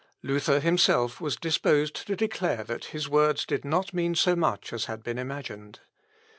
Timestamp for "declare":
2.15-2.63